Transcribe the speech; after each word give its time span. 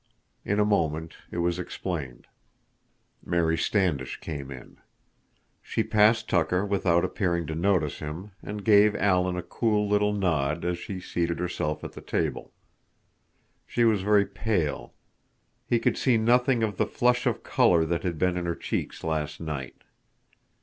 In 0.43 0.59
a 0.59 0.65
moment 0.65 1.13
it 1.29 1.37
was 1.37 1.59
explained. 1.59 2.25
Mary 3.23 3.55
Standish 3.55 4.19
came 4.19 4.49
in. 4.49 4.79
She 5.61 5.83
passed 5.83 6.27
Tucker 6.27 6.65
without 6.65 7.05
appearing 7.05 7.45
to 7.45 7.53
notice 7.53 7.99
him, 7.99 8.31
and 8.41 8.65
gave 8.65 8.95
Alan 8.95 9.37
a 9.37 9.43
cool 9.43 9.87
little 9.87 10.11
nod 10.11 10.65
as 10.65 10.79
she 10.79 10.99
seated 10.99 11.37
herself 11.37 11.83
at 11.83 11.91
the 11.91 12.01
table. 12.01 12.51
She 13.67 13.83
was 13.83 14.01
very 14.01 14.25
pale. 14.25 14.95
He 15.67 15.77
could 15.77 15.99
see 15.99 16.17
nothing 16.17 16.63
of 16.63 16.77
the 16.77 16.87
flush 16.87 17.27
of 17.27 17.43
color 17.43 17.85
that 17.85 18.01
had 18.01 18.17
been 18.17 18.37
in 18.37 18.47
her 18.47 18.55
cheeks 18.55 19.03
last 19.03 19.39
night. 19.39 19.83